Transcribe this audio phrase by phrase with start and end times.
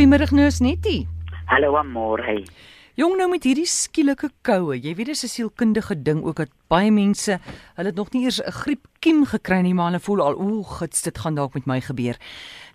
[0.00, 1.06] Goeiemiddag Nurse Nettie.
[1.44, 2.38] Hallo Amore.
[2.96, 4.78] Jong nou met hierdie skielike koue.
[4.80, 7.36] Jy weet dis 'n sielkundige ding ook dat baie mense,
[7.76, 11.02] hulle het nog nie eers 'n griepkiem gekry nie, maar hulle voel al, o, gits,
[11.02, 12.16] dit gaan dalk met my gebeur.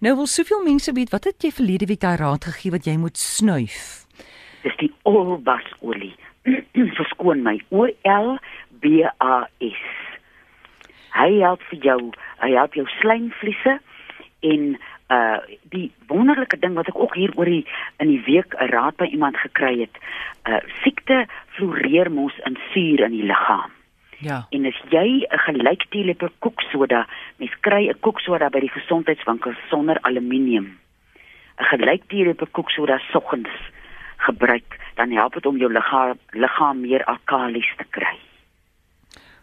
[0.01, 2.95] Nou wil soveel mense weet, wat het jy verlede week daai raad gegee wat jy
[2.97, 4.05] moet snuif?
[4.61, 6.15] Dis die olbasolie.
[6.97, 7.59] Verskoon my.
[7.71, 8.37] O L
[8.69, 9.81] B A S.
[11.13, 13.79] Hy help vir jou, hy help jou slijmvliese
[14.41, 14.77] en
[15.09, 15.37] uh
[15.69, 17.65] die wonderlike ding wat ek ook hier oor die
[18.01, 19.95] in die week 'n raad by iemand gekry het,
[20.49, 21.25] uh siekte
[21.57, 23.71] floreer mos in suur in die liggaam.
[24.19, 24.47] Ja.
[24.49, 27.07] En as jy 'n gelykteelepel koeksoda,
[27.37, 30.77] mens kry 'n koeksoda by die gesondheidswinkel sonder aluminium.
[31.59, 33.49] 'n Gelykteelepel koeksoda soggens
[34.17, 38.17] gebruik, dan help dit om jou liggaam liggaam meer alkalis te kry.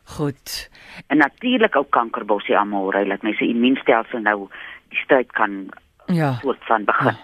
[0.04, 0.70] Goed.
[1.06, 4.48] En natuurlik ou kankerbossie amore, laat my se immuunstelsel nou
[4.92, 5.70] die stryd kan
[6.12, 6.36] Ja.
[6.42, 7.16] soort van begin.
[7.16, 7.20] Ja.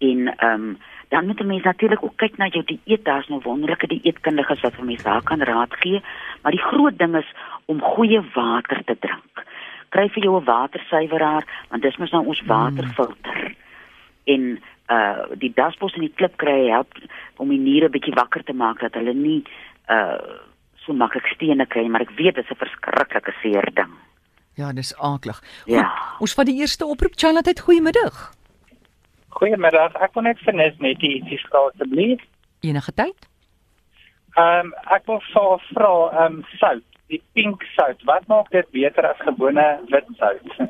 [0.00, 0.78] En ehm um,
[1.10, 3.04] dan moet 'n mens natuurlik ook kyk na jou dieet.
[3.04, 6.02] Daar's nou wonderlike dieetkundiges wat vir mense daar kan raad gee,
[6.42, 7.30] maar die groot ding is
[7.64, 9.34] om goeie water te drink.
[9.88, 13.54] Kry vir jou 'n watersuiweraar, want dis mos nou ons waterfilter.
[14.24, 16.94] En uh die dasbos en die klipkruie help
[17.36, 19.42] om die niere bietjie wakker te maak dat hulle nie
[19.88, 20.18] uh
[20.76, 23.90] so maklik stene kry, maar ek weet dit is 'n verskriklike seer ding.
[24.54, 25.36] Ja, dis aaklig.
[25.38, 25.92] Goed, Ja.
[26.18, 27.12] Ons vat die eerste oproep.
[27.16, 28.39] Charlotte, goeiemiddag.
[29.30, 29.94] Goeiemiddag.
[30.02, 32.22] Ek wil net vir Nes net ietsie vra asseblief.
[32.66, 33.28] Enige tyd?
[34.34, 38.02] Ehm um, ek wil vir vra ehm um, sout, die pink sout.
[38.10, 40.52] Wat maak dit beter as gewone wit sout?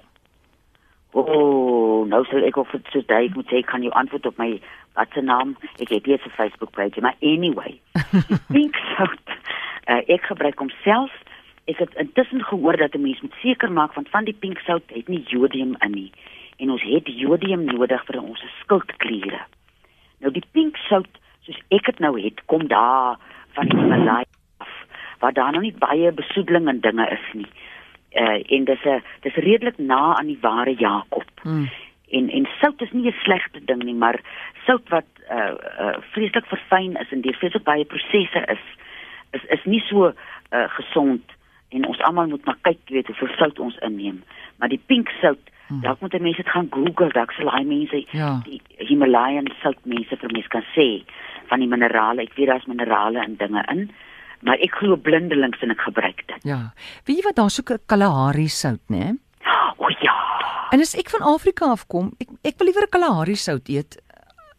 [1.10, 4.36] O, oh, nou sal ek of so daai ek moet sê kan jy antwoord op
[4.38, 4.52] my
[4.94, 5.56] wat se naam?
[5.82, 7.80] Ek het hier 'n Facebook bladsy, maar anyway.
[8.54, 9.32] Pink sout.
[9.90, 11.10] Uh, ek gebruik hom self.
[11.66, 14.86] Ek het intussen gehoor dat 'n mens moet seker maak want van die pink sout
[14.86, 16.12] het nie jodium in nie
[16.60, 19.40] en ons het jodium nodig vir ons skildkliere.
[20.20, 23.16] Nou die pink sout soos ek dit nou het, kom daar
[23.56, 24.28] van die Himalaya
[24.60, 24.74] af
[25.20, 27.48] waar daar nog nie baie besoedeling en dinge is nie.
[28.12, 31.30] Uh en dis 'n dis redelik na aan die ware Jakob.
[31.42, 31.68] Hmm.
[32.10, 34.20] En en sout is nie 'n slegte ding nie, maar
[34.66, 38.64] sout wat uh uh vreeslik verfyn is en deur vreeslik baie prosesse is,
[39.30, 41.22] is is nie so uh gesond
[41.68, 44.22] en ons almal moet maar kyk weet hoeveel sout ons inneem.
[44.58, 45.80] Maar die pink sout, hmm.
[45.86, 48.40] dalk moet mense dit gaan Google, dalk sal daai mense Ja.
[48.44, 48.60] die
[48.90, 51.02] Himalayan soutmense vir mense kan sê
[51.50, 52.22] van die minerale.
[52.26, 53.88] Ek weet daar's minerale in dinge in,
[54.46, 56.44] maar ek glo blindelings en ek gebruik dit.
[56.44, 56.72] Ja.
[57.06, 59.16] Weet jy wat daar so 'n Kalahari sout, né?
[59.78, 60.16] O ja.
[60.72, 63.98] En as ek van Afrika afkom, ek ek wil liewer 'n Kalahari sout eet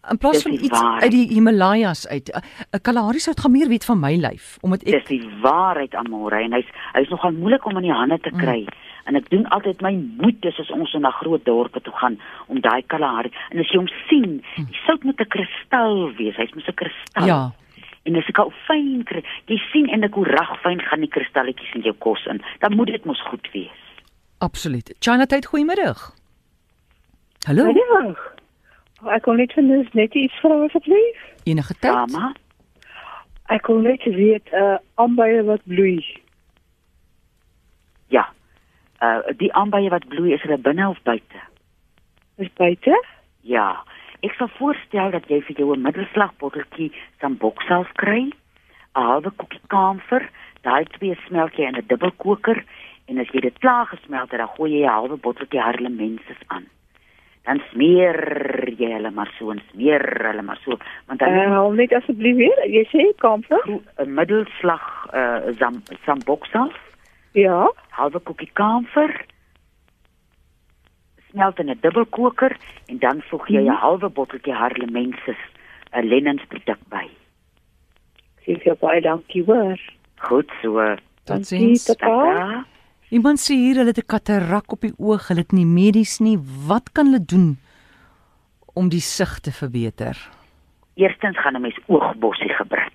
[0.10, 1.04] in plaas van iets waarheid.
[1.04, 2.30] uit die Himalajas uit.
[2.30, 2.42] 'n
[2.76, 6.42] 'n Kalahari sout gaan meer weet van my lyf, omdat ek Dis die waarheid Amore
[6.44, 8.60] en hy's hy's nogal moeilik om in die hande te kry.
[8.60, 8.91] Mm.
[9.06, 12.60] En ek doen altyd my moeite as ons so na groot dorpe toe gaan om
[12.62, 16.36] daai Kalahari en as jy hom sien, die sout moet 'n kristal wees.
[16.36, 17.26] Hy's mos 'n kristal.
[17.28, 17.52] ja,
[18.06, 21.08] En as ek al fyn kry, jy sien en ek hoe rag fyn gaan die
[21.10, 22.42] kristalletjies in jou kos in.
[22.60, 23.78] Dan moet dit mos goed wees.
[24.40, 24.94] absoluut.
[25.00, 26.14] China tyd goeiemiddag.
[27.48, 27.64] Hallo.
[27.64, 28.18] Goeiemiddag.
[29.10, 29.64] Ek kon net vir
[29.94, 31.18] net iets vra asseblief.
[31.46, 31.92] Enige tyd?
[31.92, 32.34] Dama,
[33.50, 36.00] Ek kon net weet uh aanbye wat bloei.
[38.10, 38.26] ja.
[39.02, 41.40] Uh die aanbye wat bloei is hulle binne of buite?
[42.38, 42.98] Is buite?
[43.42, 43.84] Ja.
[44.22, 50.30] Ek sal voorstel dat jy vir jou 'n middelslagbotteltjie samboksels kry, 'n halwe koekie kamfer,
[50.62, 52.64] daai twee smelt jy in 'n dubbelkoker
[53.08, 56.66] en as jy dit klaar gesmelt het, dan gooi jy 'n halwe botteltjie harlemenses aan.
[57.46, 61.74] Dan smeer jy hulle maar so en smeer hulle maar so, want dan Uh, hou
[61.76, 62.60] net asseblief weer.
[62.70, 63.62] Jy sê kamfer?
[63.98, 66.78] 'n middelslag uh sam, samboksels,
[67.34, 67.72] Ja.
[67.90, 69.26] halwe koekie kamfer
[71.32, 72.58] smelt in 'n dubbelkoker
[72.88, 73.76] en dan voeg jy 'n Mhm.
[73.82, 75.38] halwe botteltjie harlemenses
[75.94, 77.08] 'n lennensproduk by.
[78.46, 79.80] Sê vir baie dankie hoor.
[80.18, 80.96] Goed so.
[81.24, 81.86] Totsiens.
[81.86, 82.66] tot- Tata.
[83.10, 86.38] Iemand sê hier hulle het 'n katarak op die oog, hulle het nie medies nie.
[86.68, 87.58] Wat kan hulle doen
[88.74, 90.30] om die sig te verbeter?
[90.96, 92.91] Eerstens gaan 'n mens oogbossie gebruik.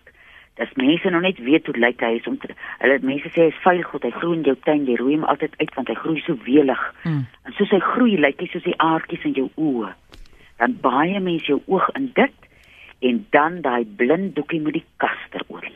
[0.57, 3.63] Dis mense nog net weet hoe lyk hy is om te hulle mense sê hy's
[3.65, 6.23] vuil goed, hy groei in jou tuin, jy roei hom altyd uit want hy groei
[6.25, 6.83] so welig.
[7.05, 7.27] Mm.
[7.45, 9.93] En soos hy groei, lyk hy soos die aardkies in jou oë.
[10.57, 12.49] Dan baie mense jou oog in dit
[13.05, 15.75] en dan daai blind doekie met die kasterolie.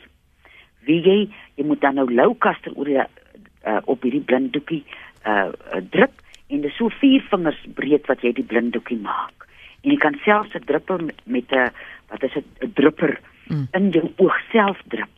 [0.89, 1.17] Wie jy,
[1.59, 6.17] jy moet dan nou lou kasterolie uh, op hierdie blinddoekie uh, uh druk
[6.51, 9.45] en dis so vier vingers breed wat jy die blinddoekie maak.
[9.85, 11.69] En jy kan selfs 'n druppel met- met 'n
[12.09, 13.67] wat is dit 'n drupper Mm.
[13.73, 15.09] in jou oog self drup.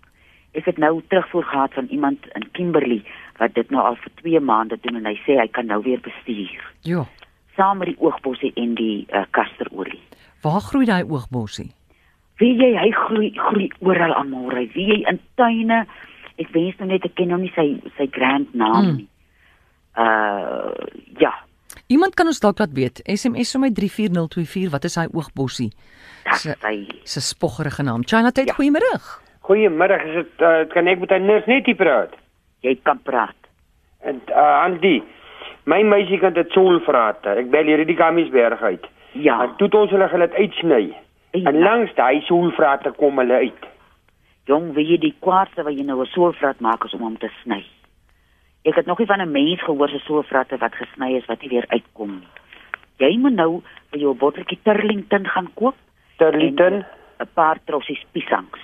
[0.54, 3.04] Ek het nou terugvoer gehad van iemand in Kimberley
[3.38, 6.00] wat dit nou al vir 2 maande doen en hy sê hy kan nou weer
[6.00, 7.06] bestuur Ja.
[7.58, 10.00] saam met die oogbossie en die uh, kasterolie.
[10.42, 11.72] Waar groei daai oogbossie?
[12.38, 15.86] Wie jy hy groei groei oral almal, hy wie jy in tuine.
[16.38, 18.96] Ek wens nou net ek ken nou nie sy sy grand naam Mm.
[18.96, 19.08] nie.
[19.98, 20.74] Uh
[21.22, 21.34] ja,
[21.94, 23.02] Iemand kan ons dalk laat weet.
[23.06, 25.70] SMS sommer 34024, wat is hy oogbossie?
[26.40, 26.76] Sy- hy.
[27.04, 28.02] Se spoggerige naam.
[28.08, 28.54] China tyd, Ja.
[28.58, 28.94] goeiemôre.
[29.44, 32.14] Goeiemiddag, is dit uh, kan ek met 'n nurse netie praat?
[32.62, 33.36] Jy kan praat.
[34.02, 35.02] En uh, Andy,
[35.66, 37.28] my meisie kan dit soulvrate.
[37.30, 38.86] Ek bel hier die Gamiesberg uit.
[39.14, 39.42] Ja.
[39.44, 40.96] En toe het ons hulle gelat uitsny.
[41.34, 41.50] Ja.
[41.50, 43.64] En langs daai soulvrate kom hulle uit.
[44.46, 47.30] Jong, wie jy die kwaadste wat jy nou 'n soolvrat maak is om hom te
[47.44, 47.64] sny.
[48.64, 51.50] Ek het nog nie van 'n mens gehoor se soolvratte wat gesny is wat nie
[51.50, 52.28] weer uitkom nie.
[52.98, 53.62] Jy moet nou
[53.92, 55.76] vir jou 'n botteltjie Turlington gaan koop,
[56.18, 56.86] Turlington.
[57.20, 58.62] 'n paar trossies piesangs.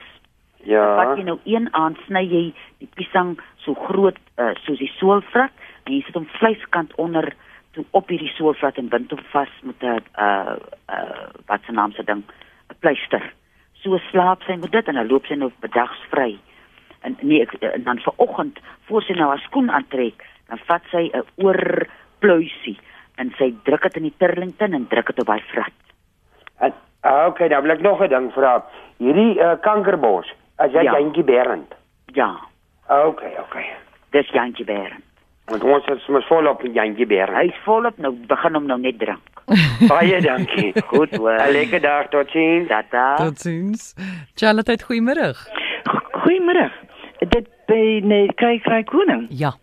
[0.64, 0.96] Ja.
[0.96, 2.44] Wat jy nou een aand sny jy
[2.78, 5.52] die piesang so groot uh, soos die soolvrat
[5.84, 7.34] en jy sit hom vleiskant onder
[7.78, 10.56] toe op hierdie soolvrat en bind hom vas met 'n uh
[10.90, 12.24] uh wat se naam se ding,
[12.70, 13.34] 'n pleister.
[13.74, 16.38] So slaap sy met dit en dan loop sy nou bedags vry.
[17.02, 21.10] En nee, ek, en dan vanoggend voor sy nou haar skoen aantrek, dan vat sy
[21.14, 22.78] 'n oorpluisie
[23.18, 25.74] en sy druk dit in die Turlington en druk dit op haar vrat.
[26.60, 26.74] En,
[27.06, 28.64] uh, okay, dan wil ek nog 'n ding vra.
[28.98, 30.92] Hierdie uh, kankerbos, as jy Ja.
[31.00, 31.74] jantjie berend.
[32.14, 32.36] Ja,
[32.90, 33.66] Okay, okay.
[34.12, 35.04] dis Jantjie Beren.
[35.46, 37.38] Want ons is mos volop in jantjie berend.
[37.38, 39.22] Hy's volop nou begin hom nou net drink.
[39.90, 40.74] Baie dankie.
[40.88, 41.38] Goed hoor.
[41.38, 42.68] 'n Lekker dag tot sien.
[42.68, 43.16] Tata.
[43.16, 43.94] Totsiens.
[44.36, 45.34] China tyd, goeiemôre.
[46.26, 46.72] Goeiemôre.
[47.20, 49.28] Dit by nee, kry kry koning.
[49.30, 49.54] Ja.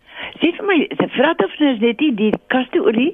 [0.41, 3.11] Sê vir my, se vrat of is net die die kasteolie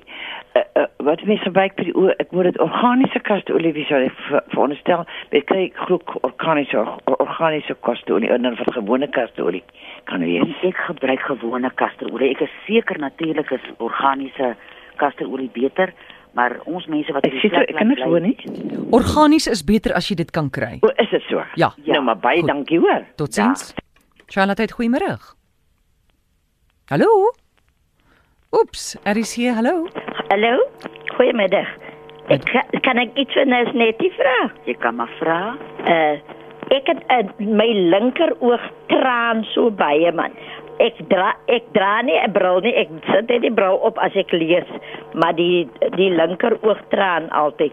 [0.55, 3.99] uh, uh, wat mense gebruik vir die oë, ek moet dit organiese kasteolie wie sou
[4.03, 9.63] ek ver- veronderstel, dit kry groek organiese or, organiese kasteolie en dan van gewone kasteolie
[10.09, 10.55] kan wees.
[10.67, 12.31] Ek gebruik gewone kasterolie.
[12.35, 14.53] Ek is seker natuurlik is organiese
[14.99, 15.93] kasterolie beter,
[16.35, 18.35] maar ons mense wat Ek sê toe, ek kan niks hoor nie.
[18.91, 20.79] Organies is beter as jy dit kan kry.
[20.83, 21.43] O, is dit so?
[21.59, 21.71] Ja.
[21.83, 21.93] Ja.
[21.99, 22.51] Nou maar baie Goed.
[22.51, 23.07] dankie hoor.
[23.19, 23.71] Totsiens.
[23.71, 23.82] China
[24.27, 25.17] tyd, goeiemôre.
[26.89, 27.33] Hallo?
[28.51, 29.53] Oeps, er is hier.
[29.53, 29.87] Hallo.
[30.29, 30.69] Hallo,
[31.15, 31.67] goedemiddag.
[32.27, 34.51] Ik ga, kan ik iets van Nels Nettie vragen?
[34.63, 35.57] Jy kan maar vra.
[35.85, 36.13] Uh,
[36.67, 40.31] ik heb uh, mijn linkeroog traan zo bij je man.
[40.77, 42.75] Ik dra, ik dra niet een bril niet.
[42.75, 44.67] Ik zet niet die bril op als ik lees.
[45.13, 47.71] Maar die, die linkeroog traan altijd.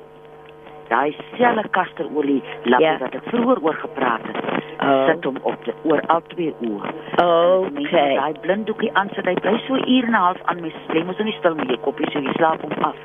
[0.90, 2.98] Daai selfe kasterolie lappie Ja.
[2.98, 4.36] wat ek vroeër oor gepraat het.
[4.82, 5.06] Oh.
[5.06, 6.90] Sit hom op die, oor al twee oë.
[7.20, 8.14] Okay.
[8.16, 11.16] Daai blinddoekie aan sit hy bly so uur en 'n half aan my bly mos
[11.18, 12.96] nou nie stil met jou koppie so jy slaap hom af.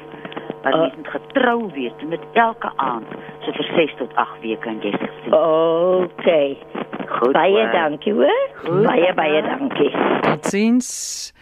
[0.63, 0.81] Maar Oh.
[0.85, 3.07] jy moet getrou wees dit elke aand
[3.45, 5.33] so vir 6 tot 8 weke en jy's gesien.
[5.33, 6.55] Oké.
[7.07, 7.33] Goed.
[7.33, 7.71] Baie hoor.
[7.71, 8.49] dankie hoor.
[8.55, 9.13] Goed, Baie, tata.
[9.13, 9.91] baie dankie.
[10.21, 11.33] Totsiens.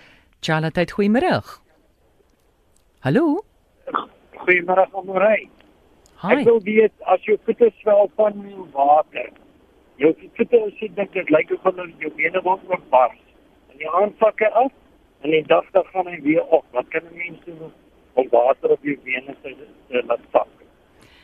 [0.42, 1.40] Tyd, goeiemôre.
[3.02, 3.44] Hallo.
[4.44, 4.88] Goeiemôre
[6.24, 6.38] almal.
[6.38, 6.50] Ek Hi.
[6.50, 9.30] wil weet as jou voete swel van water.
[10.02, 13.20] Jou voete as jy dink dit lyk of hulle jou bene wil oopbars.
[13.72, 14.72] En jy aanpak hy af
[15.24, 16.66] en die dag dan gaan hy weer op.
[16.72, 17.72] Wat kan 'n mens doen
[18.14, 19.56] om water op jou bene te,
[19.90, 20.48] te laat sak?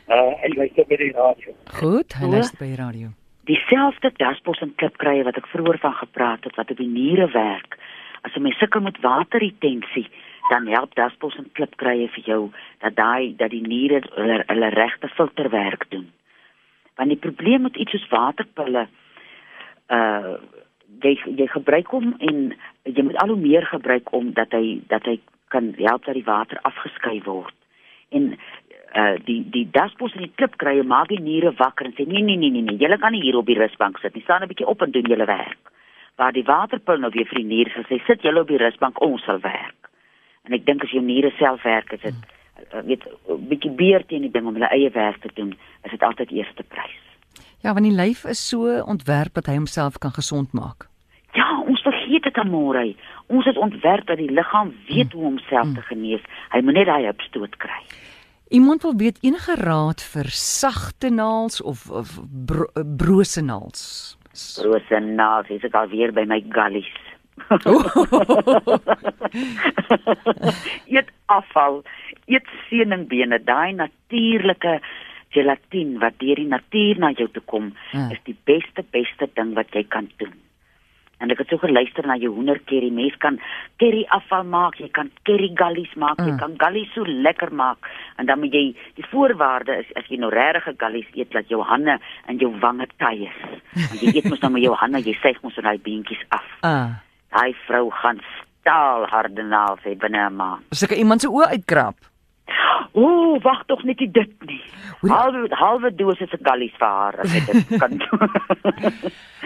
[0.08, 1.54] Uh en jy sê by die radio.
[1.80, 3.08] Goed, hy luister by die radio.
[3.44, 7.78] Dieselfde daspos en klipkrye wat ek vroeër van gepraat het wat op die niere werk.
[8.22, 10.08] As 'n mens sukkel met waterretensie,
[10.50, 12.40] dan help daspos en klipkrye vir jou
[12.84, 16.08] dat daai dat die niere hulle, hulle regte filterwerk doen.
[16.98, 18.88] Want die probleem met iets soos waterpille
[19.98, 20.34] uh
[21.00, 22.38] jy jy gebruik hom en
[22.82, 25.20] jy moet al hoe meer gebruik om dat hy dat hy
[25.54, 27.54] kan help dat die water afgeskei word.
[28.10, 32.22] En uh die die daspos en die klipkrye maak die niere wakker en sê nee
[32.26, 34.50] nee nee nee nee julle kan nie hier op die rusbank sit nie staan 'n
[34.50, 35.70] bietjie op en doen julle werk
[36.16, 39.22] waar die waterpil nou weer vir die niere sê sit julle op die rusbank ons
[39.24, 39.79] sal werk
[40.48, 42.14] en ek dink as jou niere self werk is dit
[42.74, 45.90] uh, weet 'n bietjie beer teen die ding om hulle eie werk te doen is
[45.90, 47.00] dit altyd eerste prys.
[47.60, 50.88] Ja, want die lyf is so ontwerp dat hy homself kan gesond maak.
[51.34, 52.94] ja ons vergeet dit almore
[53.26, 56.22] ons het ontwerp dat die liggaam weet hoe om homself te genees.
[56.50, 57.82] Hy moet net daai hupstoot kry.
[58.50, 62.66] Iemand wil weet enige raad vir sagte naels of of bro,
[62.96, 64.16] brose naels.
[64.62, 66.90] Rosenaal, dis ek alweer by my gallies.
[70.96, 71.82] eet afval,
[72.26, 74.80] eet seuningbene, daai natuurlike
[75.34, 78.08] gelatine wat deur die natuur na jou toe kom, Ja.
[78.10, 80.32] is die beste beste ding wat jy kan doen.
[81.20, 82.88] En ek het so geluister na jou hoenderkerry.
[82.90, 83.36] Mens kan
[83.76, 86.38] curry afval maak, jy kan curry gallies maak, jy Mm.
[86.38, 87.76] kan gallies so lekker maak
[88.16, 91.62] en dan moet jy die voorwaarde is as jy nou regte gallies eet dat jou
[91.62, 93.60] hande en jou wange taai is.
[93.90, 96.44] Want jy eet mos nou met jou hande, jy suig mos daai beentjies af.
[96.62, 96.88] Ah,
[97.30, 98.20] Daai vrou gaan
[98.60, 100.62] staalharde naels hê binne 'n maand.
[100.82, 101.96] ek iemand se oë uitkrap.
[102.92, 104.62] Ooh, wag tog net dit nie.
[105.06, 108.28] Halwe halwe dosis gallies vir haar as dit kan doen.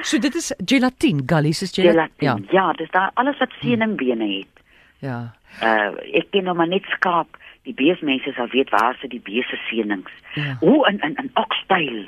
[0.03, 2.09] So dit is gelatine, gallies is gelatine.
[2.19, 2.49] Gelatin.
[2.51, 4.63] Ja, dis daar alles wat seeningbene het.
[5.05, 5.19] Ja.
[5.63, 7.37] Uh ek ken nou maar net skaap.
[7.65, 10.13] Die beesmense sal weet waar se die beeste seenings.
[10.35, 10.57] Ja.
[10.61, 12.05] Hoe in in in okstyl.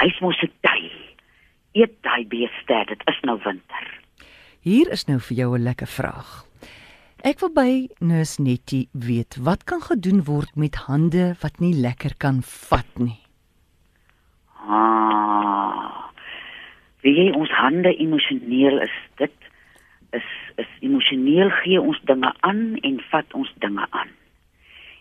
[0.00, 0.92] Hy's mos 'n tyd.
[1.72, 3.84] Eet daai beeste, dit is nou winter.
[4.66, 6.30] Hier is nou vir jou 'n lekker vraag.
[7.22, 12.16] Ek wil by Nurse Nettie weet wat kan gedoen word met hande wat nie lekker
[12.18, 13.20] kan vat nie.
[14.66, 16.10] Ah.
[17.00, 19.36] Wie ons hande emosioneel is, dit
[20.10, 24.10] is is emosioneel gee ons dinge aan en vat ons dinge aan.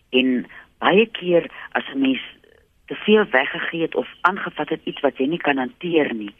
[0.10, 0.46] En
[0.78, 2.22] baie keer as 'n mens
[2.86, 6.34] te veel weggegee het of aangevat het iets wat jy nie kan hanteer nie,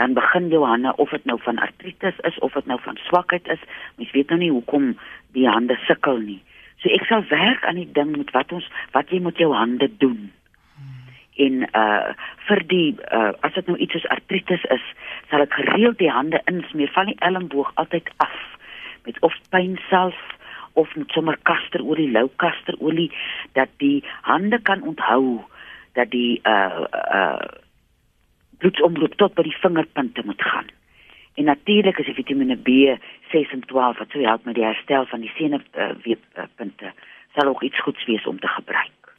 [0.00, 3.48] dan begin jou hande of dit nou van artritis is of dit nou van swakheid
[3.52, 3.60] is,
[4.00, 4.94] mens weet nou nie hoekom
[5.36, 6.38] die hande sukkel nie.
[6.80, 9.90] So ek sal werk aan die ding met wat ons wat jy met jou hande
[10.00, 10.30] doen.
[11.44, 12.16] En uh
[12.48, 14.88] vir die uh as dit nou iets soos artritis is,
[15.28, 18.36] sal ek gereeld die hande insmeer van die elmboog altyd af.
[19.04, 20.16] Met of pynself
[20.80, 23.10] of met sommer kasterolie, lou kasterolie
[23.52, 25.42] dat die hande kan onthou
[25.92, 27.68] dat die uh uh
[28.62, 30.68] bloedsomloop tot by die vingerpunte moet gaan.
[31.40, 35.20] En natuurlik is die Vitamiene B6 en 12 wat so help met die herstel van
[35.24, 36.92] die senuweepunte
[37.34, 39.14] sal ook iets goeds wees om te gebruik.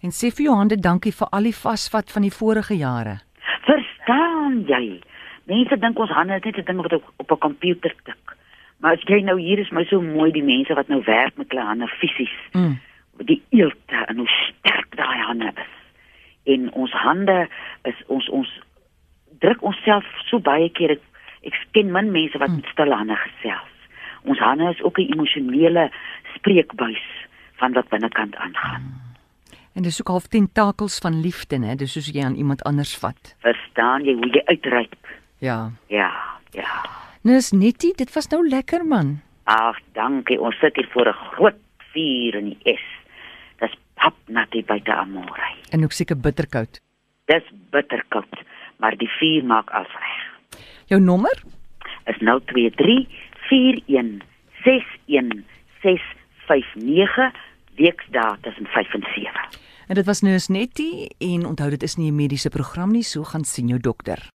[0.00, 3.18] En sê vir jou hande dankie vir al die vasvat van die vorige jare.
[3.66, 5.00] Verstaan jy?
[5.50, 8.36] Mense dink ons hande is net 'n ding wat op, op 'n komputer tik.
[8.80, 11.50] Maar as jy nou hier is my so mooi die mense wat nou werk met
[11.50, 12.36] hulle hande fisies.
[12.52, 12.80] Mm.
[13.18, 15.74] Die eelte en hoe sterk daai hande is.
[16.44, 17.48] En ons hande
[17.82, 18.60] is ons ons
[19.40, 21.02] druk onsself so baie keer ek,
[21.42, 23.76] ek ken min mense wat met stille hande gesels.
[24.28, 25.90] Ons hande is ook 'n emosionele
[26.34, 27.04] spreekbuis
[27.56, 29.10] van wat binnekant aangaan.
[29.74, 31.76] En dis ook half tentakels van liefde, né?
[31.76, 33.34] Dis soos jy aan iemand anders vat.
[33.38, 34.94] Verstaan jy hoe jy uitreik?
[35.38, 35.70] Ja.
[35.86, 36.10] Ja,
[36.50, 36.84] ja.
[37.22, 39.20] Nurse Nettie, dit was nou lekker man.
[39.44, 40.40] Ag, dankie.
[40.40, 41.60] Ons sit hier voor 'n groot
[41.92, 42.84] vuur in die is.
[43.58, 45.54] Dis papnat hier buite Amore.
[45.70, 46.80] En ook seker bitterkoud.
[47.24, 48.42] Dis bitterkoud,
[48.80, 50.18] maar die vuur maak alles reg.
[50.92, 51.42] Jou nommer?
[52.10, 53.06] Is 023
[53.48, 54.24] 41
[54.64, 55.44] 61
[55.82, 57.32] 659
[57.76, 59.48] weksdae tussen 5 en 7.
[59.90, 63.24] En dit was Nurse Nettie en onthou dit is nie 'n mediese program nie, so
[63.24, 64.18] gaan sien jou dokter.